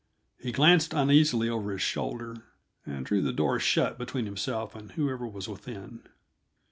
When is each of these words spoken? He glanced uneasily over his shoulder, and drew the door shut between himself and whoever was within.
He 0.39 0.51
glanced 0.51 0.95
uneasily 0.95 1.47
over 1.47 1.71
his 1.71 1.81
shoulder, 1.83 2.37
and 2.87 3.05
drew 3.05 3.21
the 3.21 3.31
door 3.31 3.59
shut 3.59 3.99
between 3.99 4.25
himself 4.25 4.73
and 4.73 4.93
whoever 4.93 5.27
was 5.27 5.47
within. 5.47 6.01